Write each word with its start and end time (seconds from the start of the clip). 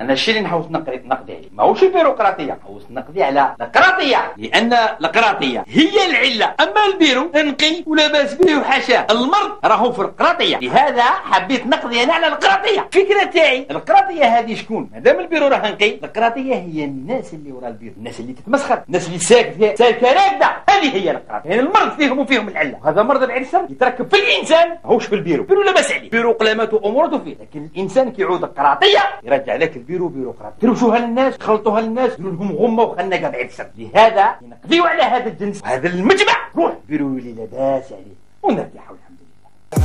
أنا 0.00 0.12
الشيء 0.12 0.36
اللي 0.36 0.46
نحوس 0.46 0.64
نقضي 0.70 1.32
عليه. 1.32 1.48
ماهوش 1.52 1.82
البيروقراطية. 1.82 2.58
نحوس 2.62 2.82
نقضي 2.90 3.22
على 3.22 3.54
القراطيه 3.60 4.32
لأن 4.36 4.72
القراطيه 4.72 5.64
هي 5.68 6.06
العلة. 6.10 6.54
أما 6.60 6.86
البيرو 6.92 7.30
نقي 7.34 7.84
ولا 7.86 8.12
باس 8.12 8.34
به 8.34 8.58
وحاشاه 8.58 9.06
المرض 9.10 9.50
راهو 9.64 9.92
في 9.92 10.02
القراطية. 10.02 10.56
لهذا 10.56 11.02
حبيت 11.02 11.66
نقضي 11.66 12.02
أنا 12.02 12.12
على 12.12 12.26
القراطية. 12.26 12.80
الفكرة 12.80 13.24
تاعي 13.24 13.66
القراطية 13.70 14.24
هذه 14.24 14.54
شكون؟ 14.54 14.90
مادام 14.92 15.20
البيرو 15.20 15.46
راه 15.46 15.70
نقي 15.70 15.94
القراطية 16.04 16.54
هي 16.54 16.84
الناس 16.84 17.34
اللي 17.34 17.52
ورا 17.52 17.68
البيرو. 17.68 17.94
الناس 17.96 18.20
اللي 18.20 18.32
تتمسخر. 18.32 18.82
الناس 18.88 19.06
اللي 19.06 19.18
ساكته 19.18 19.74
ساكتة 19.74 20.12
راكدة. 20.12 20.56
هذه 20.70 20.96
هي 20.96 21.10
القراطية. 21.10 21.50
يعني 21.50 21.60
المرض 21.62 21.96
فيهم 21.96 22.18
وفيهم 22.18 22.48
العلة. 22.48 22.78
وهذا 22.84 23.02
مرض 23.02 23.22
العرسه 23.22 23.66
يتركب 23.70 24.08
في 24.14 24.16
الإنسان 24.16 24.78
ماهوش 24.84 25.06
في 25.06 25.14
البيرو. 25.14 25.42
البيرو 25.42 25.62
لا 25.62 25.72
باس 25.72 25.92
عليه. 25.92 26.02
البيرو 26.02 26.32
قلامته 26.32 26.80
أمورته 26.84 27.18
فيه. 27.18 27.36
لكن 27.40 27.68
الإنسان 27.74 28.12
كيعود 28.12 28.44
القراطية 28.44 29.00
يرجع 29.22 29.56
لك 29.56 29.83
البيرو 29.84 30.08
بيروقراطي. 30.08 30.60
تروشوها 30.60 30.98
للناس 30.98 31.34
خلطوها 31.40 31.80
للناس 31.80 32.16
ديروا 32.16 32.32
لهم 32.32 32.52
غمة 32.52 32.82
وخنقه 32.82 33.28
بعيد 33.30 33.46
الشر 33.46 33.66
لهذا 33.78 34.36
نقضيو 34.42 34.84
على 34.84 35.02
هذا 35.02 35.26
الجنس. 35.26 35.62
وهذا 35.62 35.88
المجمع. 35.88 36.34
روح. 36.56 36.72
بيرو 36.88 37.14
لي 37.14 37.32
لاباس 37.32 37.92
عليه 37.92 38.14
ونرتاحوا 38.42 38.96
الحمد 38.96 39.18
لله. 39.20 39.84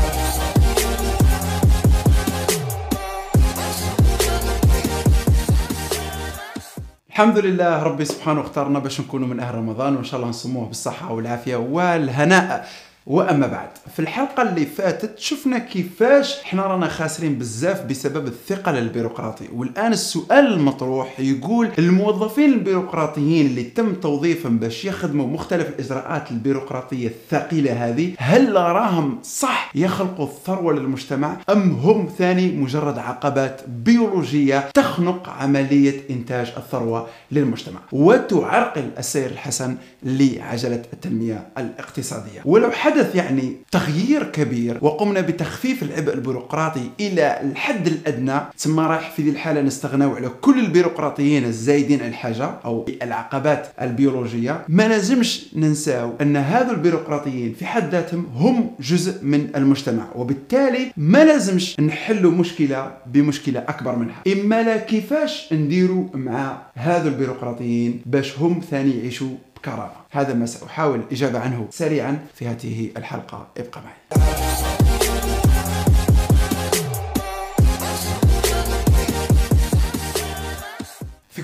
الحمد 7.09 7.38
لله 7.38 7.84
ربي 7.84 8.05
سبحانه 8.05 8.41
اختارنا 8.41 8.79
باش 8.79 9.02
نكونوا 9.02 9.27
من 9.27 9.40
أهل 9.40 9.55
رمضان 9.55 9.95
وإن 9.95 10.04
شاء 10.04 10.20
الله 10.20 10.29
نصوموه 10.29 10.66
بالصحة 10.68 11.13
والعافية 11.13 11.55
والهناء. 11.55 12.68
وأما 13.09 13.48
بعد 13.48 13.70
في 13.95 13.99
الحلقة 13.99 14.44
اللي 14.44 14.66
فاتت 14.66 15.20
شفنا 15.20 15.58
كيفاش 15.58 16.40
إحنا 16.41 16.63
رانا 16.63 16.88
خاسرين 16.88 17.40
بزاف 17.40 17.85
بسبب 17.85 18.27
الثقل 18.27 18.77
البيروقراطي 18.77 19.45
والآن 19.54 19.91
السؤال 19.91 20.54
المطروح 20.54 21.20
يقول 21.20 21.70
الموظفين 21.80 22.54
البيروقراطيين 22.54 23.45
اللي 23.45 23.63
تم 23.63 23.94
توظيفهم 23.94 24.57
باش 24.57 24.85
يخدموا 24.85 25.27
مختلف 25.27 25.70
الإجراءات 25.70 26.32
البيروقراطية 26.32 27.07
الثقيلة 27.07 27.90
هذه 27.90 28.13
هل 28.18 28.55
راهم 28.55 29.20
صح 29.24 29.71
يخلقوا 29.76 30.26
الثروة 30.26 30.74
للمجتمع 30.74 31.37
أم 31.49 31.71
هم 31.71 32.10
ثاني 32.18 32.52
مجرد 32.52 32.98
عقبات 32.98 33.62
بيولوجية 33.68 34.70
تخنق 34.74 35.30
عملية 35.30 36.02
إنتاج 36.10 36.54
الثروة 36.57 37.07
للمجتمع؟ 37.32 37.80
وتعرقل 37.91 38.90
السير 38.98 39.30
الحسن 39.30 39.76
لعجلة 40.04 40.84
التنمية 40.93 41.48
الاقتصادية. 41.57 42.41
ولو 42.46 42.71
حدث 42.71 42.99
حدث 43.00 43.16
يعني 43.16 43.55
تغيير 43.72 44.24
كبير 44.24 44.78
وقمنا 44.82 45.22
بتخفيف 45.22 45.84
العبء 45.84 46.14
البيروقراطي 46.14 46.90
إلى 47.00 47.40
الحد 47.42 47.88
الأدنى 47.88 48.40
ثم 48.58 48.80
راح 48.80 49.12
في 49.12 49.22
ذي 49.22 49.30
الحالة 49.30 49.62
نستغنوا 49.62 50.16
على 50.16 50.30
كل 50.42 50.60
البيروقراطيين 50.60 51.46
الزايدين 51.46 52.02
عن 52.02 52.10
الحاجة 52.10 52.50
أو 52.66 52.86
العقبات 53.02 53.68
البيولوجية. 53.82 54.66
ما 54.70 54.88
لازمش 54.88 55.46
ننساو 55.55 56.14
أن 56.22 56.38
هذو 56.38 56.72
البيروقراطيين 56.72 57.54
في 57.54 57.66
حد 57.66 57.92
ذاتهم 57.92 58.26
هم 58.36 58.72
جزء 58.80 59.24
من 59.26 59.48
المجتمع 59.55 60.08
وبالتالي 60.16 60.92
ما 60.98 61.24
لازمش 61.26 61.80
نحلوا 61.80 62.32
مشكلة 62.32 62.92
بمشكلة 63.05 63.60
أكبر 63.60 63.96
منها. 63.96 64.24
إما 64.28 64.64
لا 64.64 64.78
كيفاش 64.78 65.53
نديروا 65.53 66.06
مع 66.14 66.62
هذو 66.75 67.08
البيروقراطيين 67.09 68.02
باش 68.06 68.38
هم 68.40 68.62
ثاني 68.72 68.97
يعيشوا 68.97 69.30
بكرامة. 69.62 69.91
هذا 70.12 70.34
ما 70.34 70.46
سأحاول 70.46 71.00
الإجابة 71.00 71.40
عنه 71.40 71.68
سريعا 71.69 72.25
في 72.35 72.47
هذه 72.47 72.91
الحلقة. 72.97 73.47
ابقى 73.57 73.81
معي. 73.81 74.78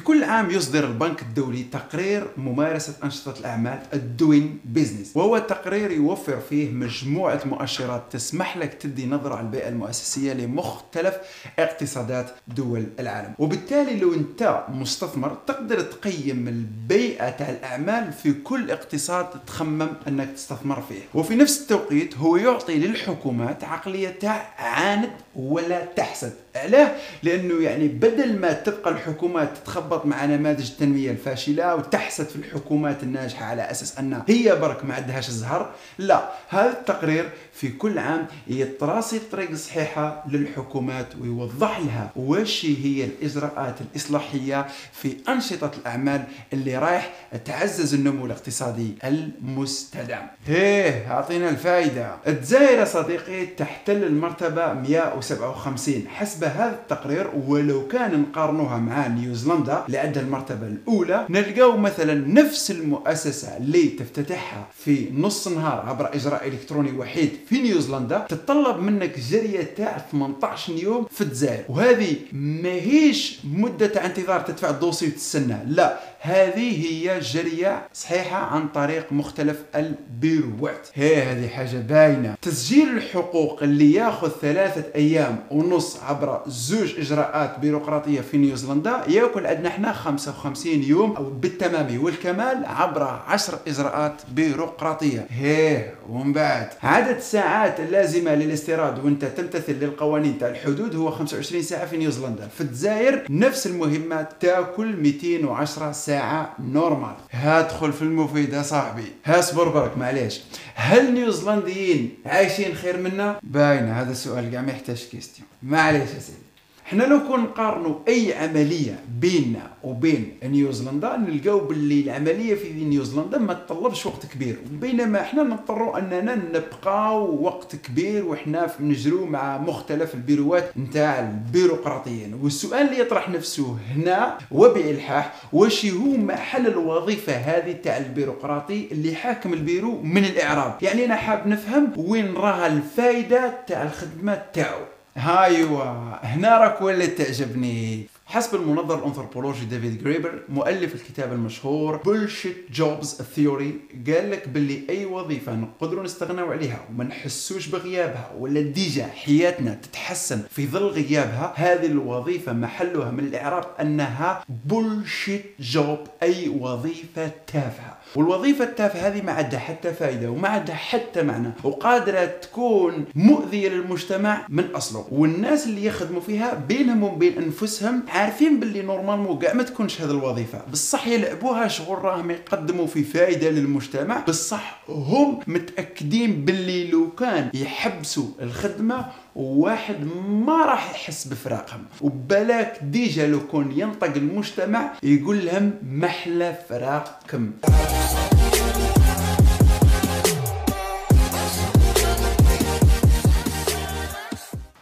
كل 0.06 0.24
عام 0.24 0.50
يصدر 0.52 0.86
البنك 0.86 1.22
الدولي 1.22 1.64
تقرير 1.64 2.28
ممارسة 2.38 2.94
أنشطة 3.04 3.40
الأعمال 3.40 3.80
الدوين 3.94 4.60
بيزنس 4.66 5.12
وهو 5.18 5.38
تقرير 5.38 5.92
يوفر 5.92 6.40
فيه 6.50 6.72
مجموعة 6.72 7.42
مؤشرات 7.46 8.04
تسمح 8.12 8.58
لك 8.58 8.74
تدي 8.74 9.06
نظرة 9.06 9.36
على 9.36 9.46
البيئة 9.46 9.70
المؤسسية 9.70 10.34
لمختلف 10.34 11.16
اقتصادات 11.60 12.30
دول 12.48 12.86
العالم. 13.00 13.34
وبالتالي 13.40 14.00
لو 14.00 14.14
أنت 14.14 14.64
مستثمر 14.70 15.38
تقدر 15.48 15.82
تقيم 15.82 16.48
البيئة 16.48 17.30
تاع 17.30 17.50
الأعمال 17.50 18.14
في 18.14 18.34
كل 18.34 18.72
اقتصاد 18.72 19.28
تخمم 19.48 19.90
أنك 20.08 20.30
تستثمر 20.36 20.82
فيه. 20.82 21.02
وفي 21.20 21.36
نفس 21.36 21.62
التوقيت 21.62 22.18
هو 22.18 22.38
يعطي 22.38 22.76
للحكومات 22.78 23.64
عقلية 23.64 24.10
تاع 24.10 24.54
عاند 24.58 25.10
ولا 25.36 25.86
تحسد. 25.86 26.34
علاه 26.56 26.92
لأنه 27.24 27.64
يعني 27.64 27.88
بدل 27.88 28.40
ما 28.40 28.54
تبقى 28.54 28.92
الحكومات 28.92 29.58
تتخبط 29.58 29.95
مع 30.06 30.26
نماذج 30.26 30.72
التنمية 30.72 31.12
الفاشلة 31.12 31.76
وتحسد 31.76 32.26
في 32.26 32.36
الحكومات 32.36 33.04
الناجحة 33.04 33.46
على 33.46 33.62
أساس 33.72 34.00
انها 34.00 34.26
هي 34.28 34.56
برك 34.56 34.86
ما 34.86 34.94
عندهاش 34.94 35.30
الزهر 35.30 35.70
لا 35.98 36.30
هذا 36.50 36.70
التقرير 36.72 37.30
في 37.54 37.70
كل 37.70 38.00
عام 38.00 38.28
يتراسي 38.48 39.18
الطريق 39.18 39.50
الصحيحه 39.50 40.24
للحكومات 40.32 41.16
ويوضح 41.22 41.80
لها 41.80 42.12
واش 42.16 42.66
هي 42.66 43.04
الإجراءات 43.06 43.76
الإصلاحية 43.82 44.68
في 44.94 45.18
أنشطة 45.30 45.72
الأعمال 45.80 46.24
اللي 46.54 46.78
رايح 46.78 47.14
تعزز 47.46 47.94
النمو 47.94 48.26
الاقتصادي 48.26 48.96
المستدام. 49.04 50.28
هيه 50.48 51.12
أعطينا 51.12 51.50
الفائده. 51.50 52.16
الجزائر 52.28 52.86
صديقي 52.86 53.46
تحتل 53.46 54.04
المرتبة 54.04 54.74
157 54.74 56.08
حسب 56.08 56.44
هذا 56.44 56.72
التقرير 56.72 57.30
ولو 57.48 57.88
كان 57.88 58.22
نقارنوها 58.22 58.78
مع 58.78 59.08
نيوزيلندا 59.08 59.84
اللي 59.88 59.98
عندها 59.98 60.24
المرتبة 60.24 60.68
الأولى 60.68 61.26
نلقاو 61.30 61.78
مثلا 61.78 62.14
نفس 62.14 62.72
المؤسسة 62.72 63.58
اللي 63.58 63.88
تفتتحها 63.88 64.68
في 64.78 65.12
نص 65.14 65.48
نهار 65.48 65.86
عبر 65.86 66.16
إجراء 66.16 66.48
إلكتروني 66.48 66.92
وحيد 66.92 67.32
في 67.50 67.62
نيوزيلندا 67.62 68.26
تتطلب 68.30 68.80
منك 68.80 69.20
جرية 69.20 69.64
تاع 69.78 69.98
18 70.12 70.74
يوم 70.74 71.06
في 71.12 71.22
الجزائر. 71.22 71.64
وهذه 71.70 72.16
ماهيش 72.34 73.40
تاع 73.88 74.06
انتظار 74.06 74.42
تدفع 74.42 74.70
الدوسي 74.70 75.08
وتستنى 75.08 75.58
لا. 75.68 76.00
هذه 76.26 76.86
هي 76.86 77.20
جرية 77.20 77.88
صحيحة 77.94 78.38
عن 78.38 78.68
طريق 78.68 79.12
مختلف 79.12 79.64
البيروات. 79.76 80.88
هذه 80.94 81.48
حاجة 81.48 81.78
باينة. 81.78 82.36
تسجيل 82.42 82.98
الحقوق 82.98 83.64
اللي 83.64 83.94
ياخذ 83.94 84.30
ثلاثة 84.42 84.84
أيام 84.96 85.40
ونص 85.52 85.98
عبر 86.04 86.42
زوج 86.48 87.00
إجراءات 87.00 87.60
بيروقراطية 87.60 88.22
في 88.22 88.38
نيوزيلندا 88.38 89.04
يأكل 89.08 89.46
عندنا 89.46 89.70
إحنا 89.70 89.94
55 89.94 90.84
يوم 90.84 91.16
أو 91.16 91.24
بالتمام. 91.24 92.04
والكمال 92.04 92.66
عبر 92.66 93.04
10 93.04 93.60
إجراءات 93.68 94.22
بيروقراطية. 94.32 95.28
هي 95.30 95.86
ومن 96.10 96.34
بعد 96.34 96.68
عدد 96.84 97.16
الساعات 97.16 97.80
اللازمة 97.80 98.36
للاستيراد 98.36 99.06
وانت 99.06 99.26
تمتثل 99.26 99.74
للقوانين 99.74 100.38
تاع 100.38 100.50
الحدود 100.50 100.96
هو 100.96 101.12
25 101.12 101.62
ساعة 101.64 101.86
في 101.86 101.98
نيوزيلندا. 101.98 102.48
في 102.48 102.62
الجزائر 102.62 103.26
نفس 103.30 103.68
المهمة 103.68 104.28
تأكل 104.40 104.96
210 104.96 105.92
ساعة. 105.92 106.15
ساعة 106.16 106.56
normal 106.60 107.16
هادخل 107.32 107.94
في 107.94 108.02
المفيد 108.02 108.54
يا 108.54 108.62
صاحبي. 108.62 109.06
هاصبر 109.26 109.70
برك 109.70 109.98
معليش. 109.98 110.42
هل 110.76 111.14
نيوزيلنديين 111.14 112.18
عايشين 112.26 112.76
خير 112.76 112.98
منا؟ 112.98 113.40
باينة 113.44 114.02
هذا 114.02 114.12
السؤال 114.12 114.52
كاع 114.52 114.62
ما 114.62 114.72
يحتاج 114.72 115.08
question 115.12 115.48
معليش 115.64 116.10
يا 116.10 116.20
سيدي. 116.20 116.38
إحنا 116.86 117.04
لو 117.04 117.20
كون 117.28 117.40
نقارنوا 117.40 117.96
أي 118.08 118.34
عملية 118.34 119.00
بيننا 119.20 119.70
وبين 119.84 120.38
نيوزيلندا 120.44 121.18
نلقاو 121.18 121.60
باللي 121.60 122.02
العملية 122.02 122.56
في 122.56 122.74
نيوزيلندا 122.74 123.38
ما 123.38 123.54
تطلبش 123.54 124.06
وقت 124.06 124.26
كبير. 124.26 124.58
بينما 124.72 125.22
إحنا 125.22 125.44
نضطروا 125.44 126.00
أننا 126.00 126.36
نبقاو 126.36 127.44
وقت 127.44 127.76
كبير 127.76 128.26
وحنا 128.26 128.72
نجرو 128.80 129.26
مع 129.26 129.58
مختلف 129.58 130.14
البيروات 130.16 130.78
نتاع 130.78 131.20
البيروقراطيين. 131.20 132.34
والسؤال 132.34 132.88
اللي 132.88 133.00
يطرح 133.00 133.30
نفسه 133.30 133.78
هنا 133.96 134.38
وبالحاح 134.52 135.34
واش 135.54 135.86
هو 135.86 136.18
محل 136.18 136.68
الوظيفة 136.68 137.34
هذه 137.34 137.72
تاع 137.72 137.98
البيروقراطي 137.98 138.88
اللي 138.92 139.16
حاكم 139.16 139.54
البيرو 139.54 140.02
من 140.02 140.26
الإعراب؟ 140.26 140.78
يعني 140.82 141.06
أنا 141.06 141.16
حاب 141.16 141.48
نفهم 141.48 141.94
وين 141.98 142.34
راها 142.34 142.68
الفائده 142.68 143.54
تاع 143.68 143.84
الخدمة 143.84 144.42
تاعو. 144.54 144.82
هايوا 145.18 145.84
هنا 146.26 146.58
راك 146.58 146.82
ولات 146.82 147.10
تعجبني. 147.10 148.08
حسب 148.28 148.56
المنظر 148.56 149.00
الأنثروبولوجي 149.00 149.66
ديفيد 149.66 150.04
جريبر 150.04 150.40
مؤلف 150.50 150.96
الكتاب 150.96 151.34
المشهور 151.34 151.98
Bullshit 151.98 152.58
Jobs 152.72 153.22
Theory 153.36 153.80
قال 154.08 154.32
لك 154.32 154.48
باللي 154.50 154.82
أي 154.90 155.06
وظيفة 155.06 155.56
نقدروا 155.56 156.04
نستغنوا 156.04 156.54
عليها 156.54 156.86
وما 156.90 157.04
نحسوش 157.04 157.68
بغيابها 157.68 158.32
ولا 158.40 158.62
déjà 158.62 159.06
حياتنا 159.06 159.74
تتحسن 159.74 160.42
في 160.50 160.68
ظل 160.68 160.88
غيابها 160.88 161.54
هذه 161.56 161.86
الوظيفة 161.86 162.54
محلها 162.54 163.12
من 163.12 163.20
الإعراب 163.20 163.66
أنها 163.82 164.46
bullshit 164.66 165.46
job 165.60 166.00
أي 166.24 166.50
وظيفة 166.50 167.32
تافهة. 167.48 167.98
والوظيفة 168.16 168.64
التافهة 168.66 169.08
هذه 169.08 169.22
ما 169.22 169.32
عندها 169.32 169.60
حتى 169.60 169.94
فائده 169.94 170.30
وما 170.32 170.48
عندها 170.48 170.76
حتى 170.76 171.24
معنى 171.24 171.52
وقادرة 171.64 172.26
تكون 172.26 173.06
مؤذية 173.16 173.70
للمجتمع 173.70 174.46
من 174.50 174.66
أصله. 174.76 175.08
والناس 175.12 175.68
اللي 175.68 175.86
يخدموا 175.86 176.22
فيها 176.22 176.54
بينهم 176.68 177.04
وبين 177.04 177.38
أنفسهم 177.38 178.04
عارفين 178.16 178.60
باللي 178.60 178.82
normalement 178.82 179.40
كاع 179.40 179.54
ما 179.54 179.64
تكونش 179.64 180.02
هذه 180.02 180.12
الوظيفة. 180.12 180.62
بصح 180.72 181.08
يلعبوها 181.08 181.68
شغل 181.68 181.98
راهم 181.98 182.32
يقدموا 182.32 182.88
في 182.88 183.04
فائده 183.04 183.50
للمجتمع. 183.50 184.24
بصح 184.28 184.84
هم 184.90 185.40
متأكدين 185.48 186.46
باللي 186.46 186.88
لو 186.88 187.12
كان 187.12 187.50
يحبسوا 187.54 188.28
الخدمة 188.42 189.06
واحد 189.36 189.96
ما 190.30 190.66
راح 190.66 190.92
يحس 190.92 191.28
بفراقهم. 191.28 191.84
وبلاك 192.02 192.80
déjà 192.84 193.28
لو 193.28 193.48
كون 193.48 193.72
ينطق 193.76 194.14
المجتمع 194.16 194.94
يقول 195.04 195.46
لهم 195.46 195.74
محلى 195.84 196.56
فراقكم. 196.70 197.52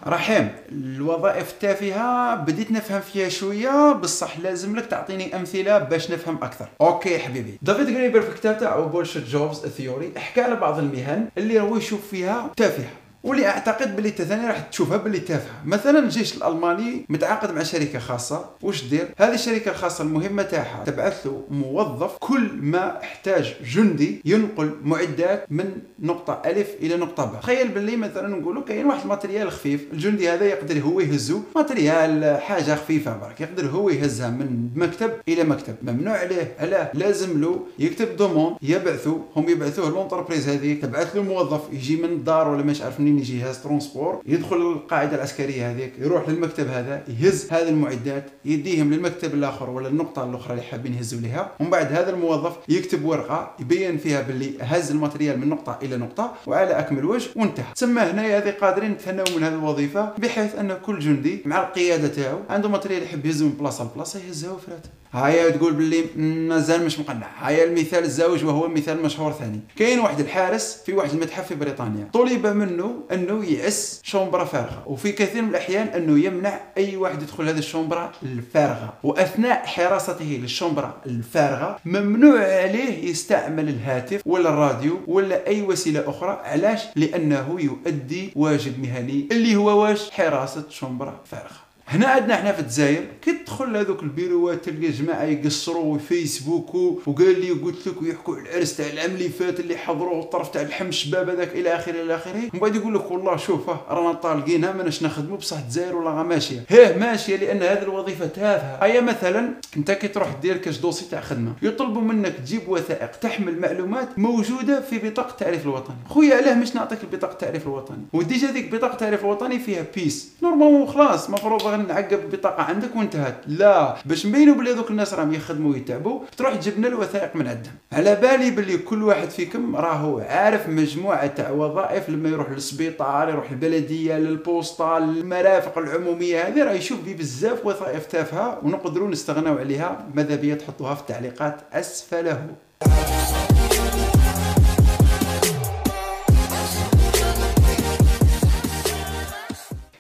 رحيم 0.08 0.50
الوظائف 0.72 1.52
التافهة 1.52 2.36
بديت 2.36 2.72
نفهم 2.72 3.02
فيها 3.02 3.30
شوية 3.30 3.94
بصح 3.94 4.40
لازم 4.40 4.76
لك 4.76 4.86
تعطيني 4.86 5.36
أمثلة 5.36 5.78
باش 5.78 6.12
نفهم 6.12 6.36
أكثر. 6.44 6.68
OK 6.82 7.20
حبيبي. 7.20 7.60
دافيد 7.62 7.98
غريبر 7.98 8.22
في 8.22 8.38
كتاب 8.38 8.60
تاعو 8.60 8.88
Bullshit 8.88 9.28
Jobs 9.28 9.58
Theory 9.58 10.12
حكى 10.18 10.42
على 10.42 10.56
بعض 10.56 10.80
المهن 10.80 11.28
اللي 11.38 11.60
هو 11.60 11.78
يشوف 11.78 12.08
فيها 12.12 12.52
تافهة. 12.58 12.90
واللي 13.24 13.48
أعتقد 13.48 13.96
باللي 13.96 14.10
ثاني 14.10 14.48
راح 14.48 14.60
تشوفها 14.60 14.98
باللي 14.98 15.20
تافهة. 15.20 15.66
مثلا 15.66 16.00
الجيش 16.00 16.38
الألماني 16.38 17.06
متعاقد 17.10 17.52
مع 17.52 17.64
شركة 17.64 18.00
خاصة. 18.00 18.46
واش 18.62 18.84
دير؟ 18.84 19.08
هذه 19.18 19.34
الشركة 19.34 19.72
الخاصة 19.72 20.04
المهمة 20.04 20.44
تاعها 20.44 20.84
تبعث 20.86 21.26
له 21.26 21.44
موظف 21.52 22.18
كل 22.20 22.50
ما 22.62 23.00
احتاج 23.04 23.56
جندي 23.66 24.22
ينقل 24.26 24.72
معدات 24.84 25.46
من 25.50 25.72
نقطة 26.00 26.42
ألف 26.46 26.68
إلى 26.82 26.98
نقطة 26.98 27.26
ب 27.26 27.42
تخيل 27.42 27.68
باللي 27.68 27.96
مثلا 27.96 28.28
نقولوا 28.28 28.64
كاين 28.64 28.86
واحد 28.86 29.02
ال 29.02 29.07
matériel 29.07 29.52
خفيف 29.52 29.82
الجندي 29.94 30.30
هذا 30.30 30.46
يقدر 30.46 30.80
هو 30.80 31.00
يهزو 31.00 31.42
matériel 31.56 32.42
حاجة 32.42 32.76
خفيفة 32.76 33.18
برك 33.18 33.42
يقدر 33.42 33.66
هو 33.68 33.90
يهزها 33.90 34.30
من 34.30 34.70
مكتب 34.76 35.12
إلى 35.28 35.44
مكتب. 35.44 35.76
ممنوع 35.84 36.18
عليه. 36.18 36.56
علاه 36.60 36.92
لازم 36.94 37.42
له 37.42 37.60
يكتب 37.80 38.16
demande 38.18 38.56
يبعثوا 38.62 39.18
هم 39.36 39.50
يبعثوه 39.50 39.90
l'entreprise 39.90 40.50
هذيك 40.50 40.82
تبعث 40.82 41.16
له 41.16 41.24
موظف 41.24 41.62
يجي 41.74 41.96
من 41.96 42.10
الدار 42.10 42.48
ولا 42.48 42.64
مش 42.64 42.82
عارف 42.82 43.00
منين 43.00 43.13
جهاز 43.22 43.64
transport 43.64 44.22
يدخل 44.26 44.56
القاعده 44.56 45.16
العسكرية 45.16 45.72
هذيك 45.72 45.94
يروح 46.00 46.30
للمكتب 46.30 46.68
هذا 46.68 47.04
يهز 47.08 47.48
هذه 47.52 47.70
المعدات 47.70 48.26
يديهم 48.46 48.94
للمكتب 48.94 49.34
الآخر 49.34 49.70
ولا 49.70 49.88
النقطة 49.88 50.24
الأخرى 50.24 50.54
اللي 50.54 50.64
حابين 50.64 50.94
يهزوا 50.94 51.20
لها 51.20 51.52
ومن 51.60 51.70
بعد 51.70 51.94
هذا 51.94 52.10
الموظف 52.10 52.54
يكتب 52.70 53.06
ورقة 53.06 53.56
يبين 53.60 53.98
فيها 53.98 54.22
باللي 54.22 54.54
هز 54.62 54.92
ال 54.92 54.97
matériel 54.97 55.40
من 55.40 55.50
نقطة 55.50 55.80
إلى 55.82 55.98
نقطة 55.98 56.34
وعلى 56.48 56.80
أكمل 56.80 57.06
وجه 57.06 57.30
وانتهى. 57.36 57.74
تسمى 57.76 58.02
هنا 58.02 58.38
هذه 58.38 58.52
قادرين 58.62 58.92
نتهنوا 58.92 59.26
من 59.38 59.44
هذه 59.44 59.54
الوظيفة 59.54 60.14
بحيث 60.18 60.56
أن 60.56 60.78
كل 60.86 61.00
جندي 61.00 61.42
مع 61.46 61.62
القيادة 61.62 62.08
تاعو 62.08 62.40
عنده 62.50 62.70
matériel 62.70 63.04
يحب 63.04 63.26
يهزه 63.26 63.46
من 63.46 63.52
بلاصة 63.52 63.84
لبلاصة 63.84 64.20
يهزها 64.28 64.52
وفراته 64.52 65.03
هيا 65.14 65.50
تقول 65.50 65.74
باللي 65.74 66.04
مازال 66.48 66.86
مش 66.86 67.00
مقنع. 67.00 67.28
هيا 67.40 67.64
المثال 67.64 68.04
الزوج 68.04 68.44
وهو 68.46 68.68
مثال 68.68 69.04
مشهور 69.04 69.32
ثاني. 69.32 69.60
كاين 69.76 70.00
واحد 70.00 70.20
الحارس 70.20 70.82
في 70.86 70.94
واحد 70.94 71.10
المتحف 71.14 71.48
في 71.48 71.56
بريطانيا. 71.56 72.10
طلب 72.14 72.48
منه 72.48 73.04
أنه 73.12 73.46
يعس 73.46 74.02
شومبرا 74.04 74.46
فارغة. 74.46 74.84
وفي 74.86 75.12
كثير 75.12 75.42
من 75.42 75.50
الأحيان 75.50 75.88
أنه 75.88 76.26
يمنع 76.26 76.60
أي 76.78 76.96
واحد 76.96 77.22
يدخل 77.22 77.48
هذه 77.48 77.58
الشومبرا 77.58 78.12
الفارغة. 78.24 78.94
وأثناء 79.04 79.66
حراسته 79.66 80.40
للشومبرا 80.42 81.02
الفارغة 81.06 81.80
ممنوع 81.86 82.40
عليه 82.40 83.10
يستعمل 83.10 83.70
الهاتف 83.70 84.22
ولا 84.26 84.50
الراديو 84.50 85.00
ولا 85.08 85.48
أي 85.48 85.62
وسيلة 85.62 86.10
أخرى. 86.10 86.42
علاش؟ 86.44 86.82
لأنه 86.96 87.58
يؤدي 87.60 88.32
واجب 88.36 88.80
مهني 88.80 89.28
اللي 89.32 89.56
هو 89.56 89.84
واش؟ 89.84 90.12
حراسة 90.12 90.64
شومبرا 90.70 91.22
فارغة. 91.26 91.63
هنا 91.94 92.08
عندنا 92.08 92.34
إحنا 92.34 92.52
في 92.52 92.60
الجزائر 92.60 93.04
كي 93.22 93.32
تدخل 93.32 93.74
لهذوك 93.74 94.04
البيروات 94.04 94.66
تلقى 94.66 94.92
جماعة 94.92 95.24
يقصروا 95.24 95.98
فيسبوك 95.98 96.76
وقال 97.08 97.42
لي 97.42 97.52
قلت 97.52 97.88
لك 97.88 98.02
ويحكوا 98.02 98.36
على 98.36 98.50
العرس 98.50 98.78
تاع 98.78 98.86
العام 98.86 99.12
اللي 99.12 99.30
فات 99.30 99.60
اللي 99.60 99.78
حضروه 99.78 100.20
الطرف 100.20 100.50
تاع 100.50 100.62
الحم 100.62 100.88
الشباب 100.88 101.30
هذاك 101.30 101.52
إلى 101.52 101.76
آخره 101.76 102.02
إلى 102.02 102.16
آخره. 102.16 102.50
ومن 102.54 102.60
بعد 102.60 102.76
يقول 102.76 102.96
لك 102.96 103.12
والله 103.12 103.38
شوف 103.38 103.70
رانا 103.90 104.14
طالقينها 104.14 104.72
ماناش 104.72 105.04
نخدموا 105.04 105.38
بصح 105.38 105.58
الجزائر 105.58 105.96
ولا 105.96 106.24
ماشية. 106.24 106.64
هيه 106.70 106.98
ماشية 106.98 107.36
لأن 107.36 107.64
هذه 107.64 107.82
الوظيفة 107.82 108.26
تافهة. 108.28 108.86
هيا 108.86 109.02
مثلا 109.02 109.54
أنت 109.78 109.92
كي 109.92 110.08
تروح 110.08 110.28
دير 110.42 110.58
كاش 110.58 110.78
dossier 110.78 111.06
تاع 111.12 111.22
خدمة 111.22 111.54
يطلبوا 111.62 112.02
منك 112.02 112.36
تجيب 112.36 112.62
وثائق 112.68 113.12
تحمل 113.12 113.60
معلومات 113.60 114.20
موجودة 114.20 114.82
في 114.82 115.10
بطاقة 115.10 115.32
التعريف 115.32 115.66
الوطني. 115.66 115.96
خويا 116.10 116.36
علاه 116.36 116.56
مش 116.56 116.76
نعطيك 116.76 117.00
بطاقه 117.12 117.34
التعريف 117.34 117.68
الوطني؟ 117.68 118.06
و 118.14 118.22
déjà 118.22 118.52
ديك 118.52 118.72
بطاقة 118.72 118.94
التعريف 118.94 119.22
الوطني 119.22 119.60
فيها 119.60 119.86
puce 119.96 120.30
normalement 120.44 120.88
خلاص 120.88 121.30
مفروض 121.30 121.64
نعقب 121.88 122.20
البطاقه 122.20 122.64
عندك 122.64 122.96
وانتهت. 122.96 123.36
لا. 123.48 123.96
باش 124.06 124.26
نبينوا 124.26 124.56
بلي 124.56 124.74
هذوك 124.74 124.92
الناس 124.92 125.14
راهم 125.14 125.34
يخدموا 125.34 125.74
ويتعبوا 125.74 126.20
تروح 126.38 126.56
تجيب 126.56 126.78
لنا 126.78 126.88
الوثائق 126.88 127.36
من 127.36 127.48
عندهم. 127.48 127.74
على 127.92 128.16
بالي 128.16 128.52
بلي 128.52 128.78
كل 128.78 129.04
واحد 129.04 129.30
فيكم 129.30 129.76
راهو 129.76 130.20
عارف 130.20 130.70
مجموعة 130.70 131.28
تاع 131.28 131.52
وظائف 131.52 132.10
لما 132.10 132.30
يروح 132.30 132.50
للسبيطار 132.50 133.30
يروح 133.30 133.52
البلديه 133.52 134.18
للبوسطه 134.18 134.98
المرافق 134.98 135.78
العمومية 135.78 136.48
هذه 136.48 136.64
راه 136.64 136.72
يشوف 136.72 137.02
بي 137.02 137.14
بزاف 137.14 137.66
وظائف 137.66 138.06
تافهة 138.06 138.60
ونقدروا 138.64 139.10
نستغناو 139.10 139.58
عليها. 139.58 140.06
ماذا 140.14 140.36
بيا 140.36 140.56
تحطوها 140.56 140.96
في 140.96 141.02
التعليقات؟ 141.02 141.62
أسفله. 141.74 142.48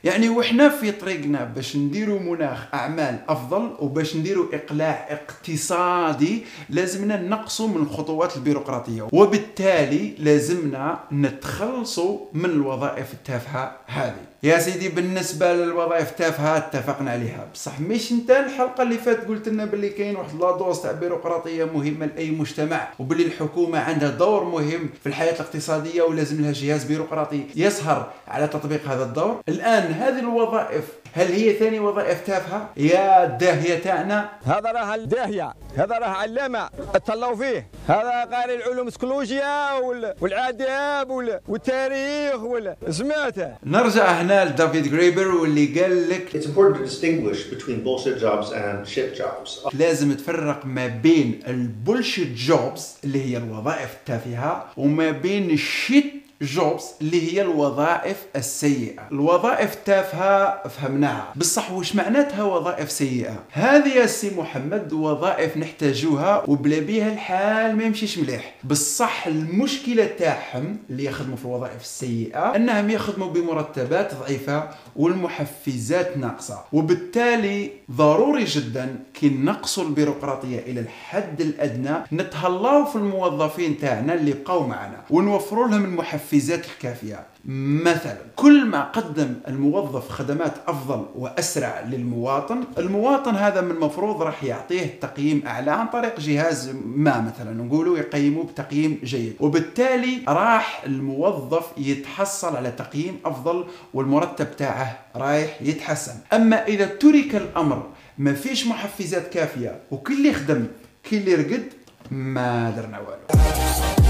يعني 0.04 0.30
وحنا 0.30 0.70
في 0.70 0.92
طريقنا 0.92 1.44
باش 1.44 1.76
نديروا 1.76 2.20
مناخ 2.20 2.74
أعمال 2.74 3.20
أفضل 3.30 3.76
وباش 3.80 4.16
نديروا 4.16 4.46
إقلاع 4.54 5.08
اقتصادي 5.10 6.44
لازمنا 6.70 7.22
نقصوا 7.22 7.68
من 7.68 7.82
الخطوات 7.82 8.36
البيروقراطية. 8.36 9.08
وبالتالي 9.12 10.16
لازمنا 10.20 11.00
نتخلصوا 11.12 12.20
من 12.34 12.46
الوظائف 12.46 13.14
التافهة 13.14 13.78
هذه. 13.86 14.33
يا 14.44 14.60
سيدي 14.60 14.90
بالنسبة 14.90 15.54
للوظائف 15.54 16.10
التافهه 16.10 16.58
اتفقنا 16.58 17.12
عليها. 17.12 17.48
بصح 17.54 17.80
مش 17.80 18.12
انت 18.12 18.32
الحلقة 18.32 18.84
اللي 18.84 18.98
فاتت 18.98 19.28
قلت 19.28 19.50
لنا 19.50 19.66
باللي 19.66 19.90
كاين 19.90 20.16
واحد 20.16 20.40
لادوس 20.40 20.82
تاع 20.82 20.92
بيروقراطية 20.92 21.66
مهمة 21.66 22.06
لأي 22.06 22.32
مجتمع 22.32 22.88
وباللي 23.00 23.26
الحكومة 23.26 23.80
عندها 23.80 24.10
دور 24.10 24.44
مهم 24.44 24.90
في 25.04 25.10
الحياة 25.10 25.34
الاقتصادية 25.34 26.02
ولازم 26.02 26.42
لها 26.42 26.52
جهاز 26.52 26.84
بيروقراطي 26.84 27.44
يسهر 27.56 28.12
على 28.28 28.48
تطبيق 28.48 28.88
هذا 28.88 29.04
الدور. 29.04 29.42
الآن 29.50 29.94
هذه 29.94 30.20
الوظائف 30.20 30.84
هل 31.16 31.32
هي 31.32 31.54
ثاني 31.54 31.80
وظائف 31.80 32.28
تافهه 32.28 32.70
يا 32.78 33.26
الداهيه 33.26 33.80
تاعنا 33.80 34.30
هذا 34.46 34.72
راه 34.72 34.96
الداهية 34.96 35.54
هذا 35.78 35.98
راه 35.98 36.08
علامة 36.08 36.70
تهلاو 37.06 37.36
فيه. 37.36 37.68
هذا 37.88 38.24
قاري 38.32 38.56
العلوم 38.56 38.88
السكولوجيا 38.88 39.74
والعذاب 40.22 41.10
والتاريخ 41.48 42.42
سمعته. 42.90 43.52
نرجع 43.64 44.06
هنا 44.06 44.46
لدافيد 44.46 44.94
غريبر 44.94 45.28
واللي 45.28 45.82
قال 45.82 46.10
لك 46.10 46.30
It's 46.34 46.46
important 46.46 46.78
to 46.78 46.84
distinguish 46.84 47.44
between 47.54 47.84
bullshit 47.84 48.20
jobs 48.20 48.52
and 48.52 48.88
shit 48.88 49.18
jobs. 49.18 49.74
لازم 49.74 50.14
تفرق 50.14 50.66
ما 50.66 50.88
بين 50.88 51.40
ال 51.48 51.57
bullshit 51.57 52.34
jobs 52.36 52.98
اللي 53.04 53.32
هي 53.32 53.38
الوظائف 53.38 53.94
التافهة 53.94 54.66
وما 54.78 55.12
بين 55.12 55.50
ال 55.52 55.66
shit 55.66 56.23
jobs 56.42 56.84
اللي 57.02 57.34
هي 57.34 57.42
الوظائف 57.42 58.26
السيئة. 58.36 59.02
الوظائف 59.12 59.74
التافهة 59.74 60.68
فهمناها. 60.68 61.34
بصح 61.36 61.72
وش 61.72 61.96
معناتها 61.96 62.44
وظائف 62.44 62.92
سيئة؟ 62.92 63.40
هذه 63.52 63.90
يا 63.90 64.06
سي 64.06 64.36
محمد 64.38 64.94
وظائف 64.94 65.58
نحتاجوها 65.58 66.44
وبلا 66.48 66.80
بيها 66.80 67.14
الحال 67.14 67.76
ما 67.76 67.84
يمشيش 67.84 68.18
مليح. 68.18 68.56
بصح 68.64 69.28
المشكلة 69.28 70.06
تاعهم 70.06 70.78
اللي 70.90 71.06
يخدموا 71.06 71.38
في 71.38 71.46
الوظائف 71.46 71.82
السيئة 71.82 72.56
أنهم 72.56 72.90
يخدموا 72.90 73.28
بمرتبات 73.28 74.14
ضعيفة 74.16 74.70
والمحفزات 74.96 76.18
ناقصة. 76.18 76.60
وبالتالي 76.74 77.72
ضروري 77.92 78.44
جدا 78.44 79.00
كي 79.14 79.30
نقصوا 79.30 79.84
البيروقراطية 79.84 80.60
إلى 80.60 80.80
الحد 80.80 81.42
الأدنى 81.42 81.96
نتهلاو 82.14 82.86
في 82.86 82.96
الموظفين 82.96 83.78
تاعنا 83.78 84.14
اللي 84.14 84.34
بقاو 84.34 84.68
معنا 84.68 85.02
ونوفروا 85.10 85.68
لهم 85.68 85.86
المحفزات 85.86 86.23
الكافية. 86.34 87.26
مثلا 87.46 88.18
كل 88.36 88.66
ما 88.66 88.84
قدم 88.84 89.36
الموظف 89.48 90.10
خدمات 90.10 90.54
أفضل 90.68 91.06
وأسرع 91.16 91.82
للمواطن 91.82 92.64
المواطن 92.78 93.36
هذا 93.36 93.62
من 93.62 93.72
المفروض 93.72 94.22
راح 94.22 94.44
يعطيه 94.44 95.00
تقييم 95.02 95.44
أعلى 95.48 95.72
عن 95.72 95.88
طريق 95.88 96.20
جهاز 96.20 96.70
ما 96.86 97.22
مثلا 97.22 97.64
نقولوا 97.64 97.98
يقيموه 97.98 98.44
بتقييم 98.44 99.00
جيد. 99.04 99.36
وبالتالي 99.40 100.22
راح 100.28 100.84
الموظف 100.86 101.66
يتحصل 101.78 102.56
على 102.56 102.72
تقييم 102.72 103.20
أفضل 103.26 103.66
والمرتب 103.94 104.56
تاعه 104.56 105.00
رايح 105.16 105.62
يتحسن. 105.62 106.16
أما 106.34 106.68
إذا 106.68 106.86
ترك 106.86 107.36
الأمر 107.36 107.88
ما 108.18 108.34
فيش 108.34 108.68
محفزات 108.68 109.34
كافية 109.34 109.80
وكل 109.92 110.14
اللي 110.14 110.34
خدم 110.34 110.66
كل 111.10 111.18
اللي 111.18 111.36
رقد 111.36 111.64
ما 112.12 112.70
درنا 112.70 113.00
والو. 113.00 114.03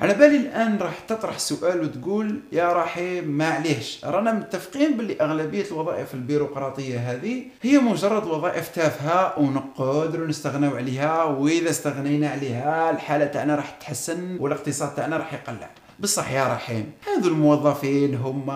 على 0.00 0.14
بالي 0.14 0.36
الآن 0.36 0.78
راح 0.78 0.98
تطرح 1.08 1.38
سؤال 1.38 1.80
وتقول 1.80 2.40
يا 2.52 2.72
رحيم 2.72 3.28
ما 3.28 3.48
عليهش 3.48 4.04
رانا 4.04 4.32
متفقين 4.32 4.96
باللي 4.96 5.16
أغلبية 5.20 5.64
الوظائف 5.64 6.14
البيروقراطية 6.14 6.98
هذه 6.98 7.44
هي 7.62 7.78
مجرد 7.78 8.26
وظائف 8.26 8.68
تافهة 8.68 9.38
ونقدروا 9.38 10.26
نستغنوا 10.26 10.76
عليها 10.76 11.24
وإذا 11.24 11.70
استغنينا 11.70 12.28
عليها 12.28 12.90
الحالة 12.90 13.24
تاعنا 13.24 13.54
راح 13.54 13.70
تتحسن 13.70 14.36
والاقتصاد 14.40 14.94
تاعنا 14.94 15.16
راح 15.16 15.34
يقلع. 15.34 15.70
بصح 16.00 16.32
يا 16.32 16.46
رحيم 16.46 16.92
هذو 17.06 17.28
الموظفين 17.28 18.14
هم 18.14 18.50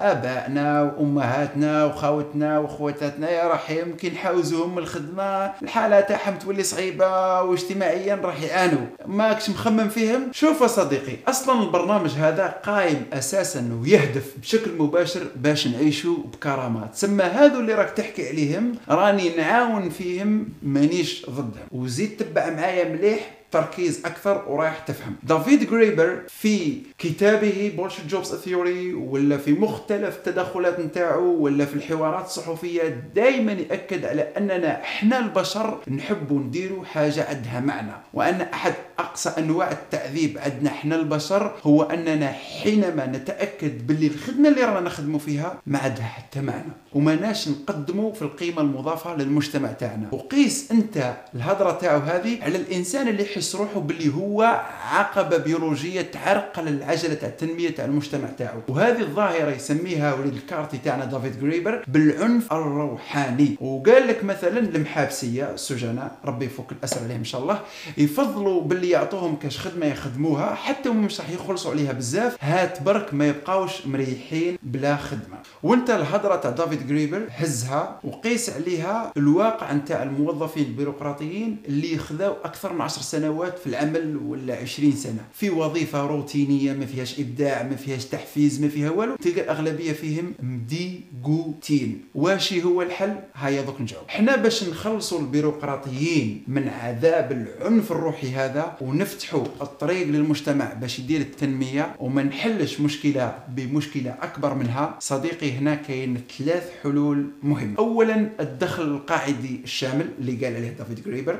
آبائنا 0.00 0.82
وأمهاتنا 0.82 1.84
وخاوتنا 1.84 2.58
وأخواتاتنا. 2.58 3.30
يا 3.30 3.48
رحيم 3.48 3.96
كي 3.96 4.10
نحاوزوهم 4.10 4.78
الخدمة 4.78 5.52
الحاله 5.62 6.00
تاعهم 6.00 6.36
تولي 6.38 6.62
صعيبة 6.62 7.42
واجتماعيا 7.42 8.14
راح 8.14 8.42
يعانوا. 8.42 8.86
ماكش 9.06 9.50
مخمم 9.50 9.88
فيهم؟ 9.88 10.32
شوف 10.32 10.64
صديقي 10.64 11.16
أصلا 11.28 11.62
البرنامج 11.62 12.10
هذا 12.10 12.46
قايم 12.46 13.06
أساسا 13.12 13.78
ويهدف 13.82 14.34
بشكل 14.38 14.70
مباشر 14.78 15.26
باش 15.36 15.66
نعيشوا 15.66 16.16
بكرامة. 16.32 16.86
تسمى 16.86 17.24
هذو 17.24 17.60
اللي 17.60 17.74
راك 17.74 17.90
تحكي 17.90 18.28
عليهم 18.28 18.72
راني 18.88 19.36
نعاون 19.36 19.90
فيهم 19.90 20.48
مانيش 20.62 21.26
ضدهم. 21.30 21.66
وزيد 21.72 22.16
تبع 22.16 22.50
معايا 22.50 22.88
مليح 22.88 23.39
تركيز 23.52 24.02
أكثر 24.04 24.44
ورايح 24.48 24.78
تفهم. 24.78 25.16
دافيد 25.22 25.70
جريبر 25.70 26.22
في 26.28 26.78
كتابه 26.98 27.72
Bullshit 27.76 28.06
Jobs 28.06 28.34
Theory 28.34 28.94
ولا 28.94 29.38
في 29.38 29.52
مختلف 29.52 30.16
التدخلات 30.16 30.80
نتاعو 30.80 31.36
ولا 31.36 31.64
في 31.64 31.74
الحوارات 31.74 32.26
الصحفية 32.26 32.82
دائما 33.14 33.52
يأكد 33.52 34.04
على 34.04 34.22
أننا 34.22 34.80
إحنا 34.80 35.18
البشر 35.18 35.78
نحب 35.90 36.32
نديروا 36.32 36.84
حاجة 36.84 37.28
عندها 37.28 37.60
معنى. 37.60 37.92
وأن 38.14 38.40
أحد 38.40 38.74
أقصى 38.98 39.28
أنواع 39.38 39.72
التعذيب 39.72 40.38
عندنا 40.38 40.70
إحنا 40.70 40.96
البشر 40.96 41.54
هو 41.62 41.82
أننا 41.82 42.28
حينما 42.28 43.06
نتأكد 43.06 43.86
باللي 43.86 44.06
الخدمة 44.06 44.48
اللي 44.48 44.64
رانا 44.64 44.80
نخدموا 44.80 45.18
فيها 45.18 45.58
ما 45.66 45.78
عندها 45.78 46.04
حتى 46.04 46.40
معنى. 46.40 46.72
وماناش 46.92 47.48
نقدموا 47.48 48.12
في 48.12 48.22
القيمة 48.22 48.60
المضافة 48.60 49.16
للمجتمع 49.16 49.72
تاعنا. 49.72 50.08
وقيس 50.12 50.70
أنت 50.70 51.14
الهضرة 51.34 51.70
تاعو 51.72 51.98
هذه 51.98 52.38
على 52.42 52.56
الإنسان 52.56 53.08
اللي 53.08 53.24
يحس 53.40 53.56
روحه 53.56 53.80
باللي 53.80 54.14
هو 54.14 54.62
عقبه 54.92 55.36
بيولوجية 55.36 56.02
تعرقل 56.02 56.68
العجله 56.68 57.14
تاع 57.14 57.28
التنمية 57.28 57.70
تاع 57.70 57.84
المجتمع 57.84 58.28
تاعو. 58.38 58.60
وهذه 58.68 59.00
الظاهرة 59.00 59.50
يسميها 59.50 60.14
وليد 60.14 60.34
الكارتي 60.34 60.78
تاعنا 60.78 61.04
دافيد 61.04 61.40
جريبر 61.40 61.84
بالعنف 61.88 62.52
الروحاني. 62.52 63.56
وقال 63.60 64.06
لك 64.06 64.24
مثلا 64.24 64.58
المحابسية 64.58 65.50
السجناء 65.54 66.16
ربي 66.24 66.44
يفك 66.44 66.72
الأسر 66.72 67.04
عليهم 67.04 67.18
إن 67.18 67.24
شاء 67.24 67.42
الله 67.42 67.60
يفضلوا 67.98 68.62
باللي 68.62 68.90
يعطوهم 68.90 69.36
كاش 69.36 69.58
خدمة 69.58 69.86
يخدموها 69.86 70.54
حتى 70.54 70.88
هم 70.88 71.04
مش 71.04 71.20
راح 71.20 71.30
يخلصوا 71.30 71.70
عليها 71.70 71.92
بزاف 71.92 72.36
هات 72.40 72.82
برك 72.82 73.14
ما 73.14 73.28
يبقاوش 73.28 73.86
مريحين 73.86 74.58
بلا 74.62 74.96
خدمة. 74.96 75.38
وانت 75.62 75.90
الهضرة 75.90 76.36
تاع 76.36 76.50
دافيد 76.50 76.86
جريبر 76.86 77.26
هزها 77.36 78.00
وقيس 78.04 78.50
عليها 78.50 79.12
الواقع 79.16 79.72
نتاع 79.72 80.02
الموظفين 80.02 80.64
البيروقراطيين 80.64 81.56
اللي 81.68 81.98
خذاو 81.98 82.32
أكثر 82.44 82.72
من 82.72 82.80
10 82.80 83.02
سنوات 83.02 83.29
في 83.30 83.66
العمل 83.66 84.16
ولا 84.16 84.56
20 84.56 84.92
سنة. 84.92 85.24
في 85.32 85.50
وظيفة 85.50 86.06
روتينية 86.06 86.72
ما 86.72 86.86
فيهاش 86.86 87.20
إبداع 87.20 87.62
ما 87.62 87.76
فيهاش 87.76 88.04
تحفيز 88.04 88.60
ما 88.62 88.68
فيها 88.68 88.90
والو. 88.90 89.16
تلقى 89.16 89.40
الأغلبية 89.40 89.92
فيهم 89.92 90.34
مديقوتين. 90.42 92.04
واش 92.14 92.52
هو 92.52 92.82
الحل؟ 92.82 93.16
هيا 93.34 93.62
دوك 93.62 93.80
نجاوب. 93.80 94.04
حنا 94.08 94.36
باش 94.36 94.68
نخلصوا 94.68 95.20
البيروقراطيين 95.20 96.44
من 96.48 96.68
عذاب 96.68 97.32
العنف 97.32 97.92
الروحي 97.92 98.30
هذا 98.30 98.76
ونفتحوا 98.80 99.44
الطريق 99.62 100.06
للمجتمع 100.06 100.72
باش 100.72 100.98
يدير 100.98 101.20
التنمية 101.20 101.96
وما 101.98 102.22
نحلش 102.22 102.80
مشكلة 102.80 103.38
بمشكلة 103.48 104.16
أكبر 104.22 104.54
منها 104.54 104.96
صديقي 105.00 105.52
هنا 105.52 105.74
كاين 105.74 106.20
ثلاث 106.38 106.70
حلول 106.82 107.30
مهمة. 107.42 107.74
اولا 107.78 108.30
الدخل 108.40 108.82
القاعدي 108.82 109.60
الشامل 109.64 110.08
اللي 110.18 110.44
قال 110.44 110.56
عليه 110.56 110.70
دافيد 110.70 111.04
جريبر. 111.04 111.38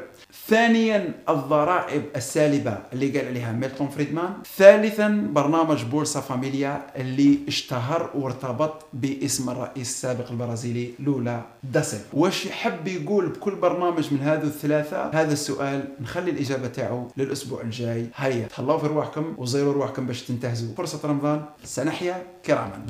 ثانيا 0.48 1.14
الضرائب 1.28 1.79
السالبة 2.16 2.78
اللي 2.92 3.18
قال 3.18 3.26
عليها 3.26 3.52
ميلتون 3.52 3.88
فريدمان. 3.88 4.32
ثالثا 4.56 5.28
برنامج 5.32 5.82
بولسا 5.82 6.20
فاميليا 6.20 6.82
اللي 6.96 7.38
اشتهر 7.48 8.10
وارتبط 8.14 8.86
باسم 8.92 9.50
الرئيس 9.50 9.90
السابق 9.90 10.30
البرازيلي 10.30 10.90
لولا 10.98 11.40
دا 11.62 11.68
سيلفا. 11.68 12.00
واش 12.12 12.46
يحب 12.46 12.88
يقول 12.88 13.28
بكل 13.28 13.54
برنامج 13.54 14.12
من 14.12 14.20
هذو 14.20 14.46
الثلاثة؟ 14.46 15.10
هذا 15.12 15.32
السؤال 15.32 15.88
نخلي 16.00 16.30
الإجابة 16.30 16.68
تاعو 16.68 17.08
للأسبوع 17.16 17.60
الجاي. 17.60 18.06
هيا 18.16 18.46
تهلاو 18.46 18.78
في 18.78 18.86
رواحكم 18.86 19.34
وزيروا 19.38 19.72
رواحكم 19.72 20.06
باش 20.06 20.22
تنتهزوا. 20.22 20.74
فرصة 20.76 21.08
رمضان 21.08 21.44
سنحيا 21.64 22.22
كراما. 22.46 22.86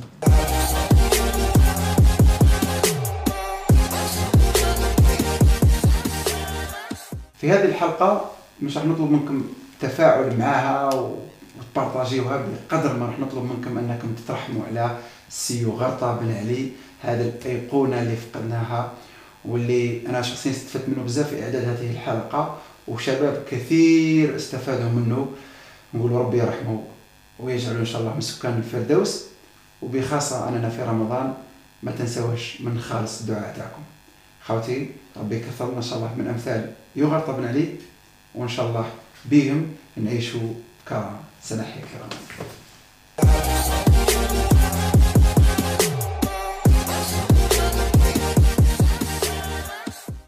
في 7.40 7.50
هذه 7.50 7.64
الحلقة 7.64 8.30
مش 8.62 8.76
راح 8.76 8.86
نطلب 8.86 9.10
منكم 9.10 9.44
التفاعل 9.74 10.38
معها 10.38 10.90
وتبارطاجيوها 11.58 12.46
بقدر 12.70 12.96
ما 12.96 13.06
راح 13.06 13.18
نطلب 13.18 13.44
منكم 13.44 13.78
أنكم 13.78 14.14
تترحموا 14.14 14.62
على 14.66 14.96
سيو 15.28 15.70
غرطة 15.70 16.16
بن 16.16 16.34
علي. 16.34 16.70
هذا 17.02 17.24
الأيقونة 17.24 18.02
اللي 18.02 18.16
فقدناها 18.16 18.92
واللي 19.44 20.06
أنا 20.06 20.22
شخصيا 20.22 20.50
استفدت 20.50 20.88
منه 20.88 21.02
بزاف 21.02 21.28
في 21.30 21.42
إعداد 21.42 21.64
هذه 21.64 21.90
الحلقة. 21.90 22.58
وشباب 22.88 23.44
كثير 23.50 24.36
استفادوا 24.36 24.90
منه. 24.90 25.28
نقول 25.94 26.12
ربي 26.12 26.38
يرحمه 26.38 26.82
ويجعله 27.38 27.78
إن 27.78 27.84
شاء 27.84 28.00
الله 28.00 28.14
من 28.14 28.20
سكان 28.20 28.56
الفردوس. 28.58 29.24
وبخاصة 29.82 30.48
أننا 30.48 30.68
في 30.68 30.82
رمضان 30.82 31.34
ما 31.82 31.92
تنسوش 31.92 32.60
من 32.60 32.80
خالص 32.80 33.20
الدعاء 33.20 33.54
تاعكم. 33.56 33.82
خوتي 34.44 34.90
ربي 35.16 35.36
يكثر 35.36 35.76
إن 35.76 35.82
شاء 35.82 35.98
الله 35.98 36.14
من 36.18 36.28
أمثال 36.28 36.72
يغرط 36.96 37.30
بن 37.30 37.46
علي. 37.46 37.68
وإن 38.34 38.48
شاء 38.48 38.66
الله 38.66 38.90
بهم 39.24 39.76
نعيشوا 39.96 40.54
كرامه 40.88 41.20
سنحيا 41.42 41.82
كرامة. 41.92 42.16